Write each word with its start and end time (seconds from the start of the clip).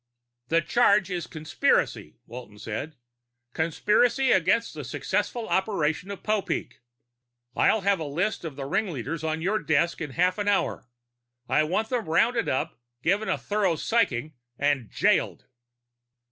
"The 0.47 0.61
charge 0.61 1.11
is 1.11 1.27
conspiracy," 1.27 2.17
Walton 2.25 2.57
said. 2.57 2.95
"Conspiracy 3.53 4.31
against 4.31 4.73
the 4.73 4.83
successful 4.83 5.47
operation 5.47 6.09
of 6.09 6.23
Popeek. 6.23 6.79
I'll 7.55 7.81
have 7.81 7.99
a 7.99 8.05
list 8.05 8.43
of 8.43 8.55
the 8.55 8.65
ringleaders 8.65 9.23
on 9.23 9.43
your 9.43 9.59
desk 9.59 10.01
in 10.01 10.09
half 10.13 10.39
an 10.39 10.47
hour. 10.47 10.89
I 11.47 11.61
want 11.65 11.89
them 11.89 12.09
rounded 12.09 12.49
up, 12.49 12.79
given 13.03 13.29
a 13.29 13.37
thorough 13.37 13.75
psyching, 13.75 14.33
and 14.57 14.89
jailed." 14.89 15.45